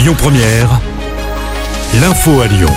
Lyon 0.00 0.14
Première, 0.16 0.80
l'info 2.00 2.40
à 2.40 2.46
Lyon. 2.46 2.72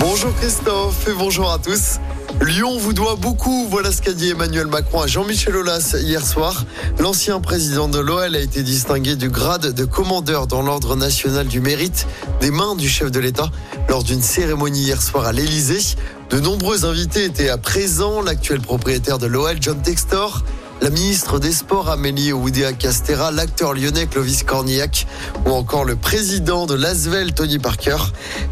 Bonjour 0.00 0.34
Christophe 0.34 1.06
et 1.06 1.12
bonjour 1.12 1.52
à 1.52 1.60
tous. 1.60 2.00
Lyon 2.44 2.76
vous 2.76 2.92
doit 2.92 3.14
beaucoup, 3.14 3.68
voilà 3.70 3.92
ce 3.92 4.02
qu'a 4.02 4.14
dit 4.14 4.30
Emmanuel 4.30 4.66
Macron 4.66 5.00
à 5.00 5.06
Jean-Michel 5.06 5.54
Aulas 5.54 5.94
hier 5.96 6.26
soir. 6.26 6.64
L'ancien 6.98 7.40
président 7.40 7.86
de 7.86 8.00
l'OL 8.00 8.34
a 8.34 8.40
été 8.40 8.64
distingué 8.64 9.14
du 9.14 9.30
grade 9.30 9.72
de 9.74 9.84
commandeur 9.84 10.48
dans 10.48 10.62
l'ordre 10.62 10.96
national 10.96 11.46
du 11.46 11.60
mérite 11.60 12.08
des 12.40 12.50
mains 12.50 12.74
du 12.74 12.88
chef 12.88 13.12
de 13.12 13.20
l'État 13.20 13.48
lors 13.88 14.02
d'une 14.02 14.22
cérémonie 14.22 14.80
hier 14.80 15.00
soir 15.00 15.24
à 15.24 15.30
l'Élysée. 15.30 15.94
De 16.30 16.40
nombreux 16.40 16.84
invités 16.84 17.22
étaient 17.22 17.48
à 17.48 17.58
présent, 17.58 18.22
l'actuel 18.22 18.60
propriétaire 18.60 19.18
de 19.18 19.28
l'OL, 19.28 19.56
John 19.60 19.80
Textor, 19.82 20.42
la 20.88 20.94
ministre 20.94 21.38
des 21.38 21.52
Sports 21.52 21.90
Amélie 21.90 22.32
Oudéa 22.32 22.72
Castera, 22.72 23.30
l'acteur 23.30 23.74
lyonnais 23.74 24.06
Clovis 24.06 24.42
Cornillac 24.42 25.06
ou 25.44 25.50
encore 25.50 25.84
le 25.84 25.96
président 25.96 26.64
de 26.64 26.72
l'Asvel 26.72 27.34
Tony 27.34 27.58
Parker. 27.58 27.98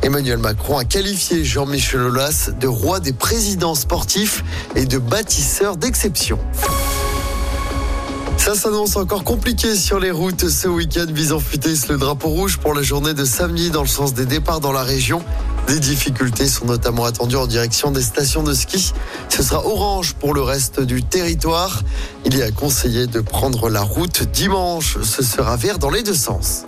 Emmanuel 0.03 0.37
Macron 0.37 0.77
a 0.77 0.85
qualifié 0.85 1.47
Jean-Michel 1.47 2.01
Aulas 2.01 2.51
de 2.61 2.67
roi 2.67 3.01
des 3.01 3.15
présidents 3.15 3.75
sportifs 3.75 4.45
et 4.75 4.85
de 4.85 4.99
bâtisseur 4.99 5.79
d'exception. 5.79 6.39
Ça 8.37 8.55
s'annonce 8.55 8.97
encore 8.97 9.25
compliqué 9.25 9.75
sur 9.75 9.99
les 9.99 10.11
routes 10.11 10.51
ce 10.51 10.69
week-end. 10.69 11.07
Visant 11.09 11.41
futés 11.41 11.73
le 11.89 11.97
drapeau 11.97 12.29
rouge 12.29 12.59
pour 12.59 12.75
la 12.75 12.83
journée 12.83 13.15
de 13.15 13.25
samedi 13.25 13.71
dans 13.71 13.81
le 13.81 13.89
sens 13.89 14.13
des 14.13 14.27
départs 14.27 14.61
dans 14.61 14.73
la 14.73 14.83
région. 14.83 15.23
Des 15.67 15.81
difficultés 15.81 16.47
sont 16.47 16.67
notamment 16.67 17.05
attendues 17.05 17.37
en 17.37 17.47
direction 17.47 17.91
des 17.91 18.03
stations 18.03 18.43
de 18.43 18.55
ski. 18.55 18.93
Ce 19.29 19.43
sera 19.43 19.67
orange 19.67 20.15
pour 20.15 20.33
le 20.33 20.43
reste 20.43 20.81
du 20.81 21.03
territoire. 21.03 21.83
Il 22.25 22.41
est 22.41 22.55
conseillé 22.55 23.07
de 23.07 23.21
prendre 23.21 23.69
la 23.69 23.83
route 23.83 24.23
dimanche. 24.23 24.99
Ce 25.03 25.23
sera 25.25 25.57
vert 25.57 25.79
dans 25.79 25.91
les 25.91 26.05
deux 26.05 26.15
sens. 26.15 26.67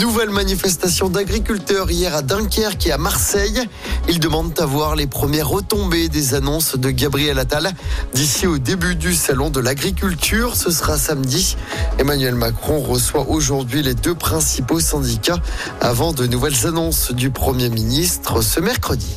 Nouvelle 0.00 0.30
manifestation 0.30 1.08
d'agriculteurs 1.08 1.90
hier 1.90 2.14
à 2.14 2.22
Dunkerque 2.22 2.86
et 2.86 2.92
à 2.92 2.98
Marseille. 2.98 3.60
Ils 4.08 4.20
demandent 4.20 4.58
à 4.60 4.64
voir 4.64 4.94
les 4.94 5.08
premières 5.08 5.48
retombées 5.48 6.08
des 6.08 6.34
annonces 6.34 6.76
de 6.76 6.90
Gabriel 6.90 7.36
Attal 7.40 7.72
d'ici 8.14 8.46
au 8.46 8.58
début 8.58 8.94
du 8.94 9.12
salon 9.12 9.50
de 9.50 9.58
l'agriculture. 9.58 10.54
Ce 10.54 10.70
sera 10.70 10.96
samedi. 10.98 11.56
Emmanuel 11.98 12.36
Macron 12.36 12.80
reçoit 12.80 13.28
aujourd'hui 13.28 13.82
les 13.82 13.94
deux 13.94 14.14
principaux 14.14 14.78
syndicats 14.78 15.42
avant 15.80 16.12
de 16.12 16.26
nouvelles 16.26 16.66
annonces 16.66 17.10
du 17.10 17.30
Premier 17.30 17.68
ministre 17.68 18.40
ce 18.40 18.60
mercredi. 18.60 19.16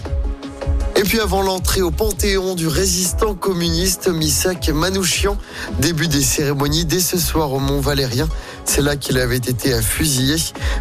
Et 1.01 1.03
puis 1.03 1.19
avant 1.19 1.41
l'entrée 1.41 1.81
au 1.81 1.89
Panthéon 1.89 2.53
du 2.53 2.67
résistant 2.67 3.33
communiste 3.33 4.07
Misak 4.07 4.69
Manouchian, 4.69 5.35
début 5.79 6.07
des 6.07 6.21
cérémonies 6.21 6.85
dès 6.85 6.99
ce 6.99 7.17
soir 7.17 7.53
au 7.53 7.59
Mont 7.59 7.79
Valérien. 7.79 8.27
C'est 8.73 8.81
là 8.81 8.95
qu'il 8.95 9.17
avait 9.17 9.35
été 9.35 9.81
fusillé, 9.81 10.37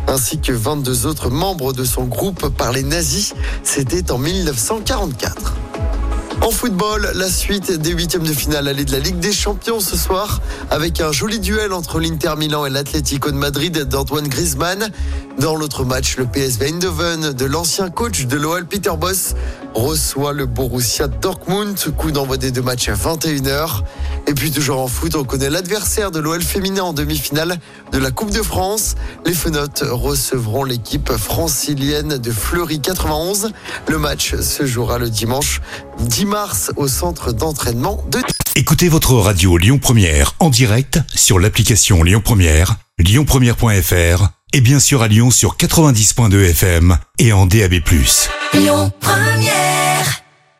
ainsi 0.07 0.39
que 0.39 0.53
22 0.53 1.07
autres 1.07 1.29
membres 1.29 1.73
de 1.73 1.83
son 1.83 2.05
groupe 2.05 2.49
par 2.51 2.71
les 2.71 2.85
nazis. 2.85 3.35
C'était 3.65 4.13
en 4.13 4.19
1944. 4.19 5.57
En 6.43 6.51
football, 6.51 7.13
la 7.17 7.29
suite 7.29 7.71
des 7.71 7.91
huitièmes 7.91 8.27
de 8.27 8.33
finale 8.33 8.67
allée 8.67 8.87
de 8.87 8.93
la 8.93 8.99
Ligue 8.99 9.19
des 9.19 9.33
Champions 9.33 9.79
ce 9.79 9.95
soir, 9.97 10.41
avec 10.71 11.01
un 11.01 11.13
joli 11.13 11.39
duel 11.39 11.73
entre 11.75 12.01
l'Inter 12.01 12.33
Milan 12.39 12.65
et 12.65 12.71
l'Atlético 12.71 13.31
de 13.31 13.37
Madrid 13.37 13.77
d'Antoine 13.85 14.27
Griezmann. 14.27 14.89
Dans 15.39 15.55
l'autre 15.55 15.85
match, 15.85 16.17
le 16.17 16.25
PSV 16.27 16.69
Eindhoven 16.69 17.33
de 17.33 17.45
l'ancien 17.45 17.91
coach 17.91 18.27
de 18.27 18.37
l'OL 18.37 18.67
Peter 18.67 18.93
Boss 18.99 19.35
reçoit 19.75 20.33
le 20.33 20.47
Borussia 20.47 21.09
Dortmund. 21.09 21.79
Coup 21.97 22.11
d'envoi 22.11 22.37
des 22.37 22.51
deux 22.51 22.63
matchs 22.63 22.89
à 22.89 22.95
21h. 22.95 23.83
Et 24.27 24.35
puis 24.35 24.51
toujours 24.51 24.81
en 24.81 24.89
foot, 24.89 25.15
on 25.17 25.25
connaît 25.25 25.51
l'adversaire 25.51 26.11
de 26.11 26.21
l'OL 26.21 26.43
féminin 26.43 26.83
en 26.83 26.93
demi-finale 26.93 27.59
de 27.93 27.99
la 27.99 28.11
Coupe 28.11 28.31
de 28.31 28.43
France. 28.43 28.97
Les 29.25 29.35
Fenotes 29.35 29.85
recevront 29.87 30.65
l'équipe 30.65 31.13
francilienne 31.13 32.19
de 32.19 32.31
Fleury 32.31 32.81
91. 32.81 33.51
Le 33.89 33.99
match 33.99 34.35
se 34.37 34.67
jouera 34.67 34.99
le 34.99 35.11
dimanche 35.11 35.61
10 36.01 36.25
mars 36.27 36.73
au 36.77 36.89
centre 36.89 37.33
d'entraînement 37.33 38.05
de... 38.11 38.21
Écoutez 38.57 38.89
votre 38.89 39.15
radio 39.15 39.57
Lyon 39.57 39.79
Première 39.79 40.35
en 40.41 40.51
direct 40.51 41.01
sur 41.15 41.39
l'application 41.39 42.03
Lyon 42.03 42.21
Première, 42.25 42.77
lyonpremière.fr 42.99 44.29
et 44.53 44.61
bien 44.61 44.81
sûr 44.81 45.03
à 45.03 45.09
Lyon 45.09 45.31
sur 45.31 45.57
90.2 45.57 46.51
FM 46.51 46.99
et 47.19 47.33
en 47.33 47.47
DAB+. 47.47 47.75
Lyon 48.55 48.93
Première 49.01 50.23